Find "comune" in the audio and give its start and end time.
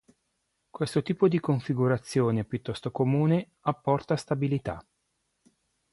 2.89-3.51